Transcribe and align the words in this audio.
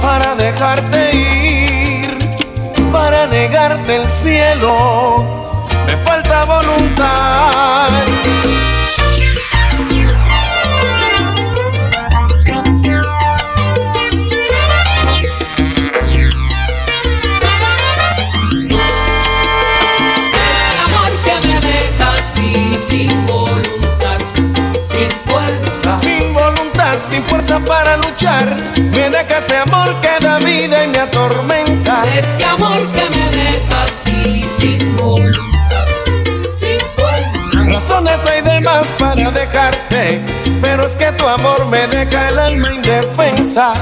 para 0.00 0.34
dejarte 0.34 1.16
ir, 1.16 2.18
para 2.90 3.26
negarte 3.26 3.96
el 3.96 4.08
cielo. 4.08 5.24
Me 5.86 5.96
falta 5.98 6.44
voluntad. 6.44 7.51
Fuerza 27.32 27.58
para 27.60 27.96
luchar, 27.96 28.44
me 28.76 29.08
deja 29.08 29.38
ese 29.38 29.56
amor 29.56 29.94
que 30.02 30.22
da 30.22 30.38
vida 30.38 30.84
y 30.84 30.88
me 30.88 30.98
atormenta. 30.98 32.02
Este 32.14 32.44
amor 32.44 32.86
que 32.92 33.08
me 33.18 33.26
deja 33.30 33.84
así 33.84 34.44
sin 34.58 34.96
voluntad, 34.96 35.86
sin 36.52 36.78
fuerza. 36.94 37.72
Razones 37.72 38.26
hay 38.26 38.42
de 38.42 38.60
más 38.60 38.84
para 38.98 39.30
dejarte, 39.30 40.20
pero 40.60 40.84
es 40.84 40.94
que 40.94 41.10
tu 41.12 41.26
amor 41.26 41.64
me 41.68 41.86
deja 41.86 42.28
el 42.28 42.38
alma 42.38 42.70
indefensa. 42.70 43.72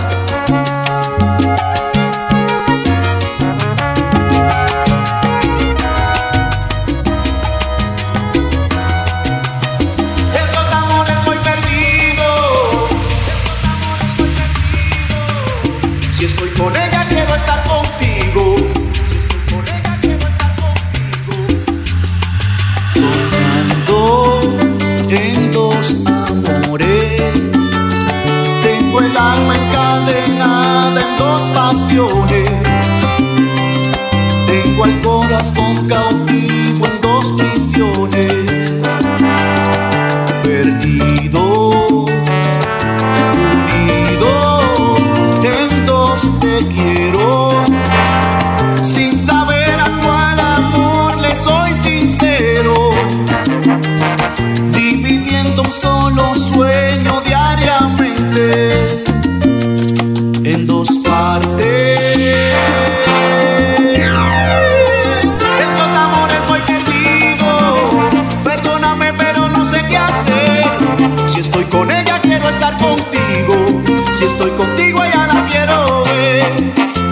Con 71.71 71.91
ella, 71.91 72.21
quiero 72.21 72.49
estar 72.49 72.77
contigo. 72.77 73.83
Si 74.13 74.25
estoy 74.25 74.51
contigo, 74.53 75.03
ella 75.05 75.27
la 75.27 75.47
quiero 75.47 76.05
ver. 76.05 76.45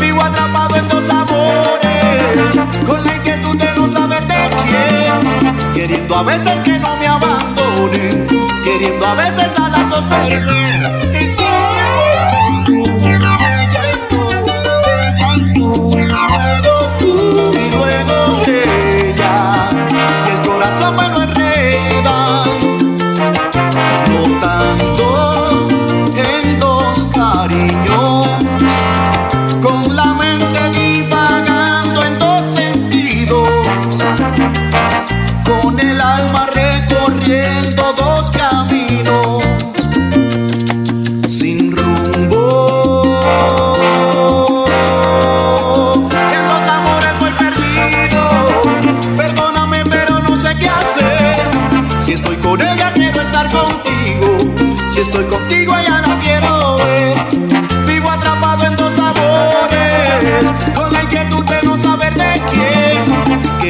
Vivo 0.00 0.22
atrapado 0.22 0.76
en 0.76 0.88
dos 0.88 1.08
amores. 1.08 2.56
Con 2.86 3.04
la 3.04 3.16
inquietud 3.16 3.56
de 3.56 3.74
no 3.74 3.86
saber 3.86 4.26
de 4.26 4.48
quién. 4.66 5.74
Queriendo 5.74 6.16
a 6.16 6.22
veces 6.22 6.56
que 6.64 6.78
no 6.78 6.96
me 6.96 7.06
abandonen. 7.06 8.26
Queriendo 8.64 9.06
a 9.06 9.14
veces 9.14 9.58
a 9.58 9.68
las 9.68 9.90
dos 9.90 10.04
perder. 10.04 10.97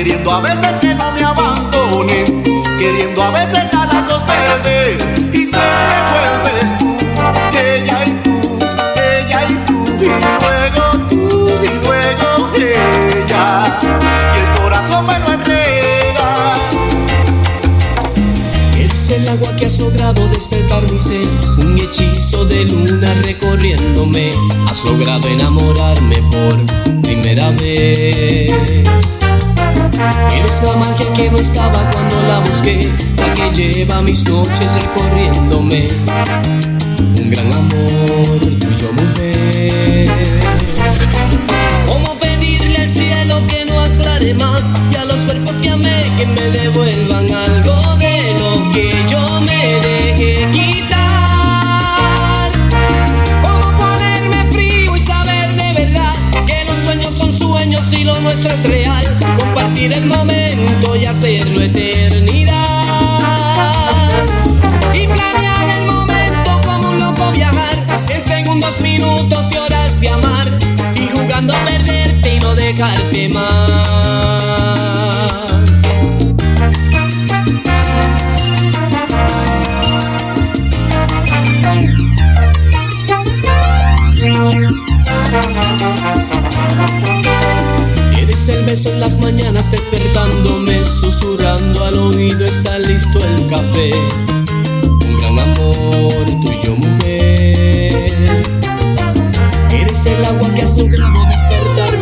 Queriendo 0.09 0.33
a 0.33 0.41
veces 0.41 0.81
que 0.81 0.95
no 0.95 1.13
me 1.13 1.23
abandonen. 1.23 2.43
Queriendo 2.79 3.23
a 3.23 3.31
veces 3.31 3.75
a 3.75 3.85
las 3.85 4.09
dos 4.09 4.23
perder. 4.23 4.99
Y 5.35 5.45
siempre 5.45 5.97
vuelves 6.09 6.79
tú. 6.79 6.97
Ella 7.59 8.07
y 8.07 8.13
tú. 8.23 8.59
Ella 8.97 9.45
y 9.51 9.55
tú. 9.67 9.85
Y 10.01 10.09
luego 10.09 11.09
tú. 11.11 11.51
Y 11.63 11.85
luego 11.85 12.51
ella. 12.57 13.79
Y 14.35 14.39
el 14.39 14.59
corazón 14.59 15.07
me 15.09 15.19
lo 15.19 15.31
enreda. 15.31 16.57
Eres 18.79 19.11
el 19.11 19.29
agua 19.29 19.55
que 19.57 19.67
has 19.67 19.79
logrado 19.79 20.27
despertar 20.29 20.91
mi 20.91 20.99
ser, 20.99 21.29
un 21.59 21.77
hechizo 21.77 22.47
de 22.47 22.65
luna 22.65 23.13
recorriéndome. 23.25 24.31
Has 24.71 24.83
logrado 24.87 25.29
enamorarme 25.29 26.23
por 26.31 27.03
primera 27.03 27.51
vez. 27.51 28.88
Eres 30.33 30.63
la 30.63 30.77
magia 30.77 31.13
que 31.15 31.31
no 31.31 31.39
estaba 31.39 31.91
cuando 31.91 32.23
la 32.29 32.39
busqué, 32.41 32.93
la 33.17 33.35
que 33.35 33.51
lleva 33.51 34.01
mis 34.01 34.25
noches 34.25 34.71
recorriéndome. 34.81 35.89
Un 37.21 37.31
gran 37.31 37.53
amor 37.53 38.41
tuyo, 38.61 38.93
mujer. 38.93 40.11
¿Cómo 41.87 42.15
pedirle 42.21 42.79
al 42.79 42.89
cielo 42.89 43.45
que 43.49 43.65
no 43.65 43.81
aclare 43.81 44.35
más 44.35 44.75
12 69.49 69.61
horas 69.61 69.99
de 69.99 70.09
amar 70.11 70.47
y 70.95 71.09
jugando 71.09 71.55
a 71.55 71.65
perderte 71.65 72.35
y 72.37 72.41
no 72.41 72.55
dejarte 72.55 73.31
más. 73.31 73.43
Eres 88.19 88.49
el 88.49 88.65
beso 88.67 88.93
en 88.93 89.01
las 89.01 89.19
mañanas 89.21 89.71
despertándome, 89.71 90.85
susurrando 90.85 91.85
al 91.87 91.99
oído, 91.99 92.45
está 92.45 92.79
listo 92.79 93.19
el 93.25 93.47
café. 93.47 93.93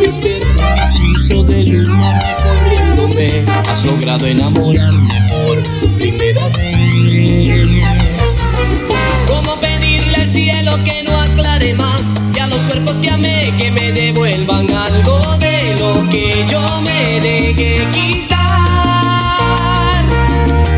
Un 0.07 0.13
hechizo 0.13 1.43
de 1.43 1.65
luna 1.65 2.17
recorriéndome. 2.21 3.43
Has 3.67 3.85
logrado 3.85 4.25
enamorarme 4.25 5.25
por 5.27 5.61
primera 5.97 6.47
vez. 6.49 8.41
¿Cómo 9.27 9.59
pedirle 9.59 10.15
al 10.15 10.27
cielo 10.27 10.81
que 10.85 11.03
no 11.03 11.19
aclare 11.19 11.73
más? 11.73 12.21
Y 12.33 12.39
a 12.39 12.47
los 12.47 12.61
cuerpos 12.67 12.95
que 13.01 13.09
amé 13.09 13.53
que 13.57 13.69
me 13.69 13.91
devuelvan 13.91 14.71
algo 14.71 15.37
de 15.39 15.75
lo 15.77 16.07
que 16.09 16.45
yo 16.49 16.81
me 16.85 17.19
dejé 17.19 17.85
quitar. 17.91 18.37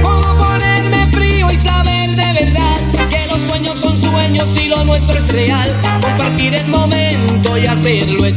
¿Cómo 0.01 0.39
ponerme 0.39 1.05
frío 1.11 1.51
y 1.51 1.55
saber 1.55 2.15
de 2.15 2.33
verdad 2.33 2.77
que 3.11 3.27
los 3.27 3.41
sueños 3.47 3.77
son 3.79 3.95
sueños 3.95 4.57
y 4.57 4.69
lo 4.69 4.83
nuestro 4.85 5.19
es 5.19 5.27
real? 5.27 5.71
Compartir 6.01 6.55
el 6.55 6.67
momento 6.67 7.55
y 7.59 7.67
hacerlo 7.67 8.28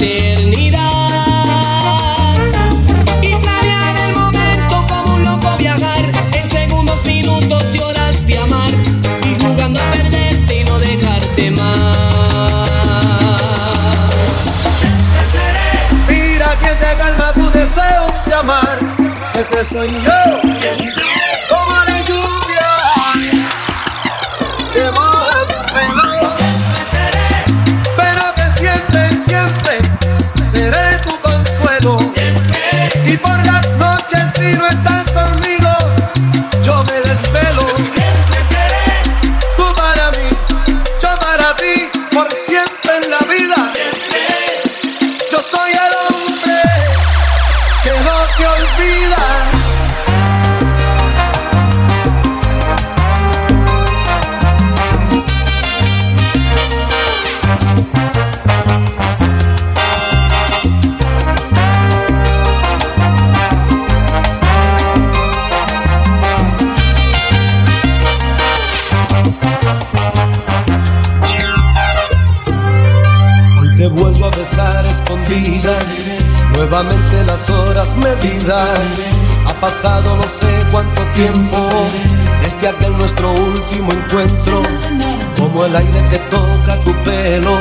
Ese 19.42 19.64
soy 19.64 19.90
las 77.32 77.48
horas 77.48 77.96
medidas. 77.96 79.00
Ha 79.46 79.54
pasado 79.54 80.16
no 80.16 80.24
sé 80.24 80.46
cuánto 80.70 81.02
tiempo 81.14 81.88
desde 82.42 82.68
aquel 82.68 82.92
nuestro 82.98 83.32
último 83.32 83.90
encuentro. 83.90 84.62
Como 85.38 85.64
el 85.64 85.74
aire 85.74 86.04
que 86.10 86.18
toca 86.36 86.78
tu 86.80 86.92
pelo, 87.04 87.58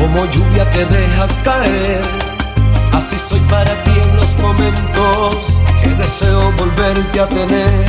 como 0.00 0.24
lluvia 0.30 0.70
que 0.70 0.86
dejas 0.86 1.36
caer. 1.44 2.00
Así 2.94 3.18
soy 3.18 3.40
para 3.40 3.70
ti 3.84 3.92
en 4.02 4.16
los 4.16 4.34
momentos 4.38 5.60
que 5.82 5.90
deseo 5.90 6.50
volverte 6.52 7.20
a 7.20 7.26
tener. 7.28 7.84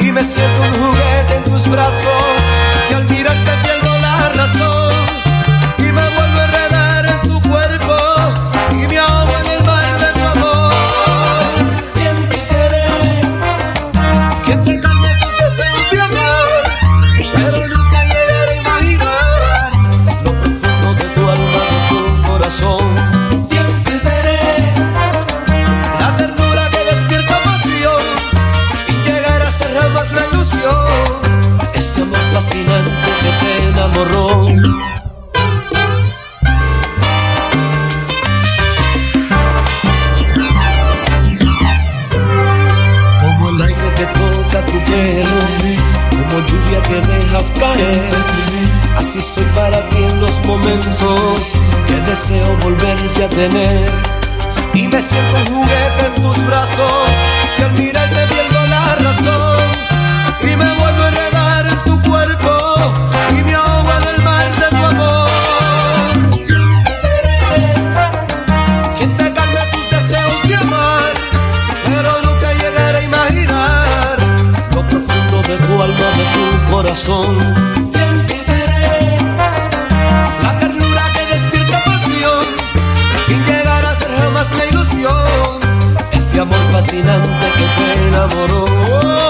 Y 0.00 0.12
me 0.12 0.22
siento 0.22 0.60
un 0.68 0.92
juguete 0.92 1.36
en 1.36 1.44
tus 1.44 1.66
brazos, 1.66 2.36
Como 34.00 34.08
el 43.50 43.60
aire 43.60 43.88
que 43.96 44.06
toca 44.06 44.64
tu 44.64 44.78
pelo, 44.86 45.42
como 46.08 46.40
lluvia 46.46 46.80
que 46.82 46.98
dejas 47.08 47.50
caer. 47.50 48.00
Así 48.96 49.20
soy 49.20 49.44
para 49.54 49.86
ti 49.90 49.98
en 49.98 50.18
los 50.18 50.40
momentos 50.46 51.52
que 51.86 51.96
deseo 52.10 52.56
volverte 52.62 53.24
a 53.24 53.28
tener. 53.28 53.92
Y 54.72 54.88
me 54.88 55.02
siento 55.02 55.36
un 55.36 55.44
juguete 55.56 56.06
en 56.06 56.14
tus 56.22 56.38
brazos, 56.46 57.10
que 57.58 57.64
al 57.64 57.72
mirarte 57.72 58.26
pierdo 58.28 58.66
la 58.66 58.96
razón. 58.96 59.60
Y 60.42 60.56
me 60.56 60.74
vuelvo 60.78 61.06
en 61.06 61.19
Siempre 76.92 78.44
seré 78.44 79.16
la 80.42 80.58
ternura 80.58 81.02
que 81.14 81.34
despierta 81.34 81.84
pasión, 81.84 82.44
sin 83.28 83.44
llegar 83.44 83.86
a 83.86 83.94
ser 83.94 84.10
jamás 84.18 84.50
la 84.56 84.66
ilusión. 84.66 85.60
Ese 86.10 86.40
amor 86.40 86.58
fascinante 86.72 87.46
que 87.56 87.66
te 87.76 88.08
enamoró. 88.08 89.29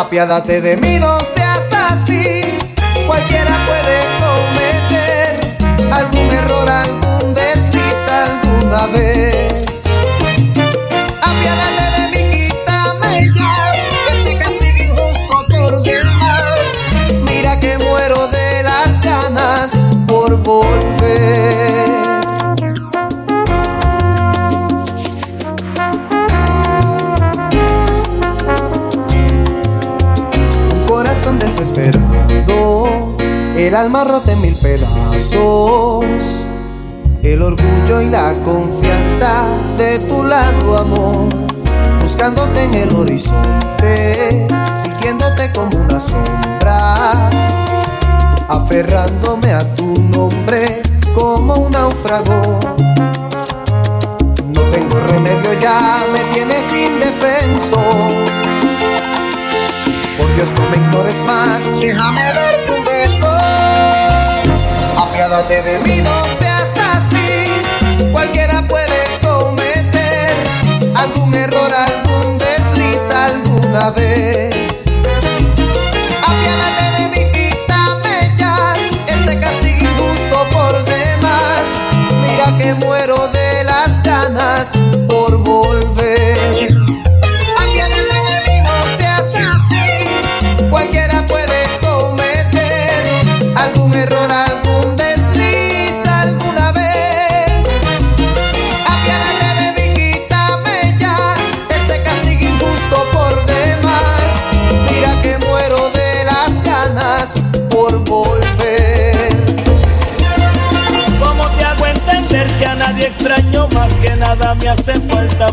Apiádate 0.00 0.62
de 0.62 0.76
mí, 0.78 0.98
no 0.98 1.18
seas 1.20 1.68
así. 1.90 2.42
Cualquiera 3.06 3.54
puede 3.66 3.98
cometer 4.24 5.92
algún 5.92 6.30
error, 6.30 6.70
algún 6.70 7.34
desliz 7.34 7.94
alguna 8.08 8.86
vez. 8.86 9.39
El 33.70 33.76
alma 33.76 34.02
rota 34.02 34.32
en 34.32 34.40
mil 34.40 34.56
pedazos, 34.56 36.44
el 37.22 37.40
orgullo 37.40 38.00
y 38.00 38.08
la 38.08 38.34
confianza 38.44 39.44
de 39.78 40.00
tu 40.00 40.24
lado, 40.24 40.76
amor, 40.76 41.28
buscándote 42.00 42.64
en 42.64 42.74
el 42.74 42.92
horizonte, 42.96 44.48
siguiéndote 44.74 45.52
como 45.52 45.70
una 45.84 46.00
sombra, 46.00 47.28
aferrándome 48.48 49.52
a 49.52 49.60
tu 49.76 49.94
nombre 50.16 50.82
como 51.14 51.54
un 51.54 51.70
náufrago. 51.70 52.58
No 54.52 54.62
tengo 54.72 54.98
remedio, 55.06 55.52
ya 55.60 56.04
me 56.12 56.24
tienes 56.32 56.64
indefenso. 56.72 57.80
Dios, 60.34 60.50
no 60.58 60.60
me 60.70 60.76
ignores 60.76 61.22
más, 61.24 61.62
déjame 61.80 62.20
darte 62.22 62.72
un 62.72 62.89
beso. 65.30 65.36
Apiádate 65.36 65.62
de 65.62 66.49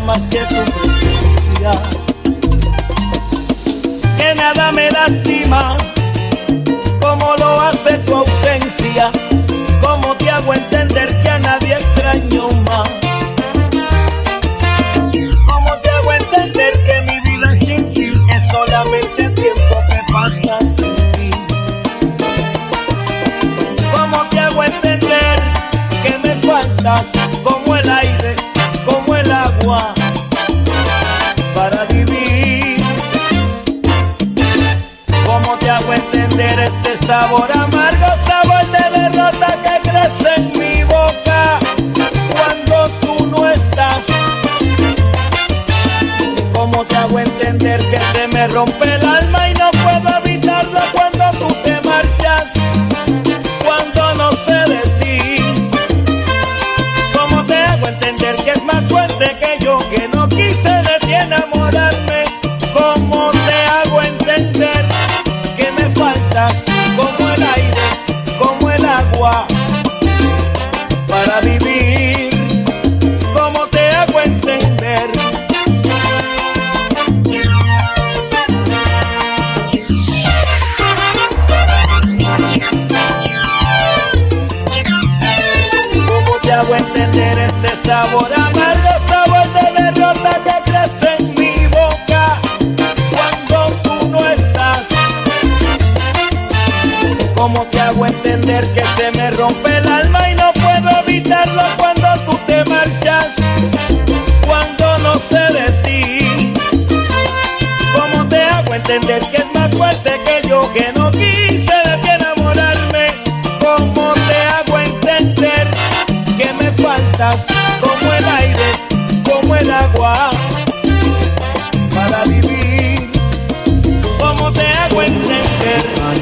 más 0.08 0.20
que 0.30 0.38
tu 0.38 0.54
presencia. 0.54 1.72
Que 4.16 4.34
nada 4.34 4.72
me 4.72 4.90
lastima, 4.90 5.76
como 6.98 7.36
lo 7.36 7.60
hace 7.60 7.98
tu 7.98 8.14
ausencia. 8.14 9.12
Como 9.80 10.14
te 10.16 10.30
hago 10.30 10.54
entender 10.54 11.08
que 11.22 11.28
a 11.28 11.38
nadie 11.38 11.74
extraño 11.74 12.47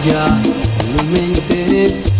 ya 0.06 0.26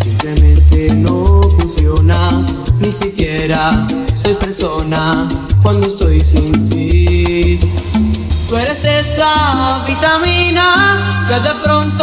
simplemente 0.03 0.95
no 0.97 1.43
funciona, 1.59 2.45
ni 2.81 2.91
siquiera 2.91 3.87
soy 4.23 4.35
persona 4.35 5.27
cuando 5.63 5.87
estoy 5.87 6.21
sin 6.21 6.69
ti. 6.69 7.59
Tú 8.49 8.57
eres 8.57 8.85
esa 8.85 9.85
vitamina 9.87 10.95
que 11.29 11.35
de 11.35 11.55
pronto 11.63 11.96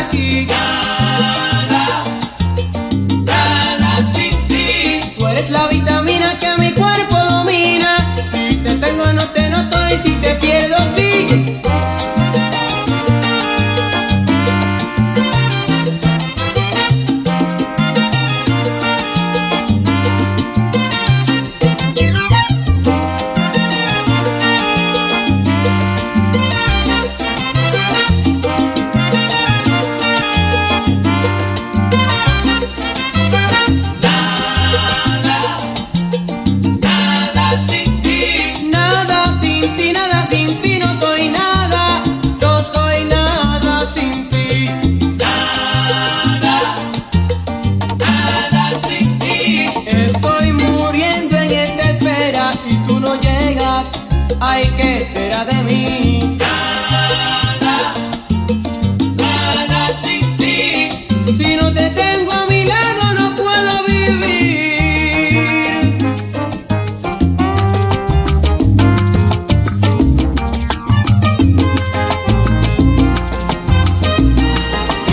aquí. 0.00 0.99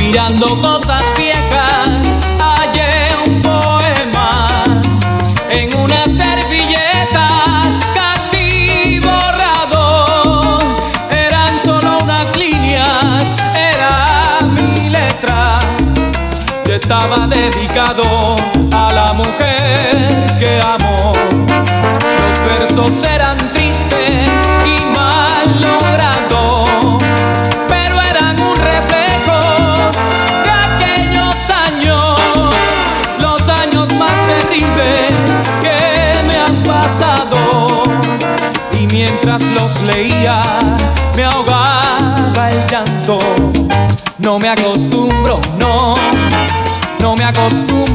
mirando 0.07 0.47
cosas 0.61 1.03
viejas, 1.17 1.89
hallé 2.39 3.13
un 3.27 3.41
poema 3.41 4.63
en 5.49 5.75
una 5.77 6.05
servilleta 6.05 7.27
casi 7.93 9.01
borrado. 9.01 10.59
Eran 11.11 11.59
solo 11.61 11.97
unas 12.01 12.37
líneas, 12.37 13.25
era 13.53 14.39
mi 14.55 14.89
letra. 14.89 15.59
Yo 16.65 16.73
estaba 16.73 17.27
dedicado 17.27 18.37
a 18.73 18.93
la 18.93 19.11
mujer 19.11 20.37
que 20.39 20.57
amo. 20.75 21.11
Los 22.21 22.39
versos 22.49 23.03
eran 23.03 23.37
leía, 39.85 40.41
me 41.15 41.23
ahogaba 41.23 42.51
el 42.51 42.67
llanto. 42.67 43.17
No 44.19 44.39
me 44.39 44.49
acostumbro, 44.49 45.35
no, 45.59 45.93
no 46.99 47.15
me 47.15 47.23
acostumbro. 47.23 47.86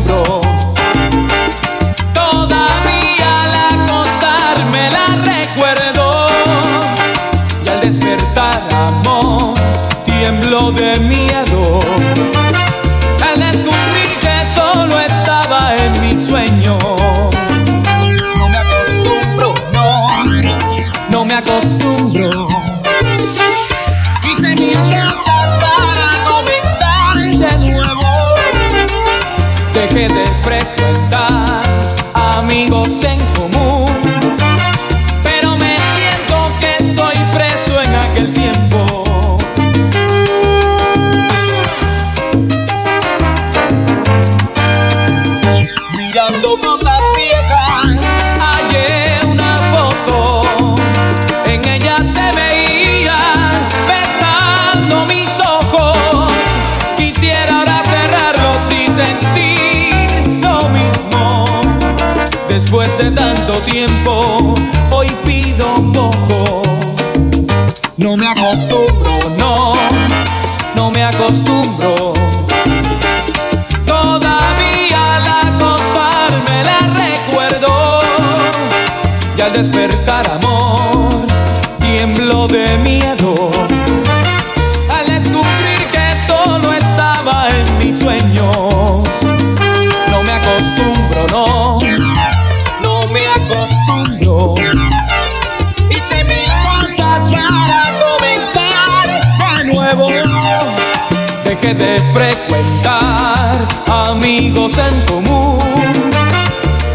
en 104.63 105.01
común. 105.07 105.59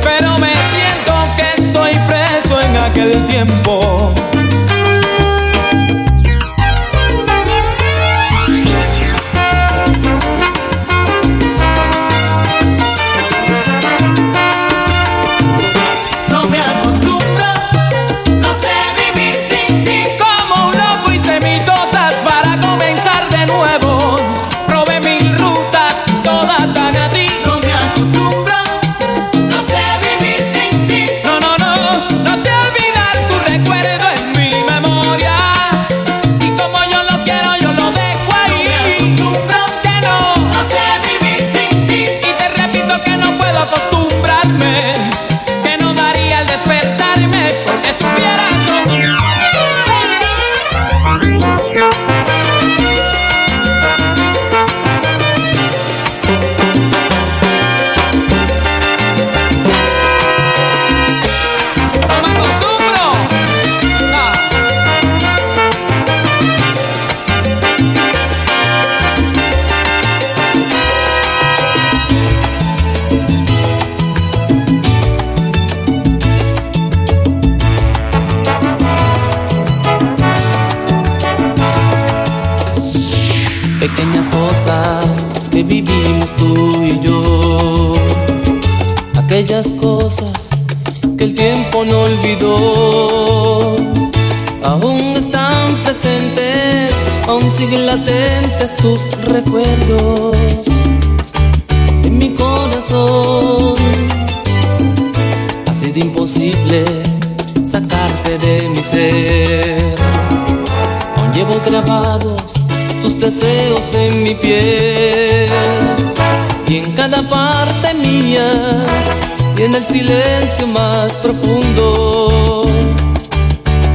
Pero 0.02 0.38
me 0.38 0.54
siento 0.54 1.14
que 1.36 1.62
estoy 1.62 1.92
preso 2.08 2.62
en 2.62 2.78
aquel 2.78 3.26
tiempo. 3.26 4.14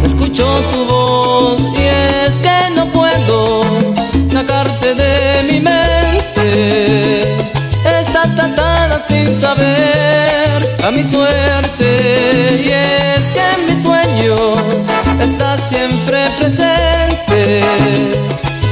Escucho 0.04 0.46
tu 0.72 0.86
voz 0.86 1.60
y 1.78 1.82
es 1.84 2.38
que 2.38 2.70
no 2.74 2.90
puedo 2.90 3.62
sacarte 4.28 4.94
de 4.94 5.42
mi 5.42 5.60
mente. 5.60 7.34
Estás 7.84 8.38
atada 8.38 9.04
sin 9.06 9.38
saber 9.38 10.76
a 10.82 10.90
mi 10.90 11.04
suerte 11.04 12.62
y 12.64 12.70
es 12.70 13.28
que 13.28 13.40
en 13.40 13.66
mis 13.68 13.82
sueños 13.82 14.88
estás 15.20 15.68
siempre 15.68 16.30
presente. 16.38 17.60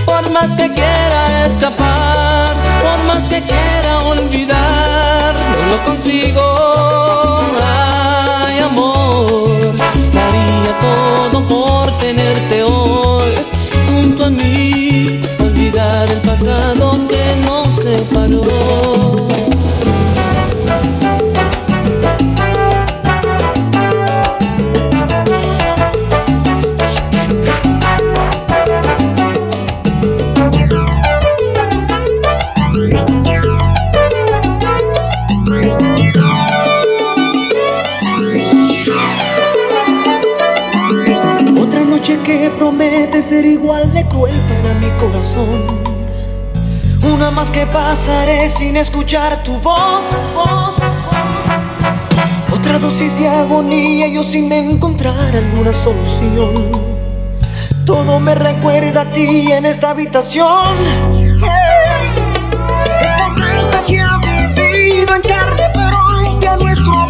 Por 0.07 0.31
más 0.31 0.57
que 0.57 0.73
quiera 0.73 1.47
escapar, 1.47 2.57
por 2.81 3.05
más 3.05 3.29
que 3.29 3.43
quiera 3.43 3.60
corazón. 45.01 45.67
Una 47.03 47.31
más 47.31 47.51
que 47.51 47.67
pasaré 47.67 48.49
sin 48.49 48.77
escuchar 48.77 49.43
tu 49.43 49.57
voz. 49.61 50.05
Otra 52.53 52.79
dosis 52.79 53.19
de 53.19 53.29
agonía 53.29 54.09
yo 54.09 54.23
sin 54.23 54.53
encontrar 54.53 55.35
alguna 55.35 55.73
solución. 55.73 56.71
Todo 57.87 58.21
me 58.21 58.35
recuerda 58.35 59.03
a 59.03 59.11
ti 59.11 59.51
en 59.51 59.65
esta 59.65 59.91
habitación. 59.91 60.69
Esta 63.01 63.35
casa 63.35 63.87
que 63.87 64.01
ha 64.01 64.19
vivido 64.19 65.15
en 65.15 65.23
carne 65.23 65.71
nuestro 66.61 67.10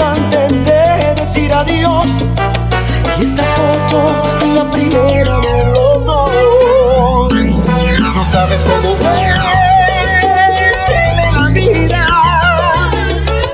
antes 0.00 0.50
de 0.64 1.14
decir 1.14 1.52
adiós. 1.52 2.10
Y 3.18 3.22
esta 3.22 3.44
foto, 3.54 4.22
la 4.54 4.68
primera 4.70 5.38
de 5.40 5.64
los 5.74 6.04
dos. 6.04 7.32
No 8.14 8.24
sabes 8.24 8.62
cómo 8.64 8.96
duele 8.96 9.34
la 11.36 11.48
vida. 11.52 12.06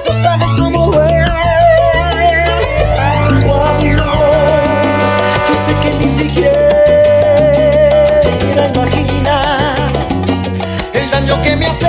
No 0.06 0.12
sabes 0.22 0.50
cómo 0.58 0.90
tu 0.90 0.98
adiós. 3.54 4.00
Yo 5.48 5.54
sé 5.66 5.72
que 5.82 5.90
ni 6.00 6.08
siquiera 6.08 6.62
imaginas 8.74 9.76
el 10.94 11.10
daño 11.10 11.42
que 11.42 11.56
me 11.56 11.66
hace 11.66 11.81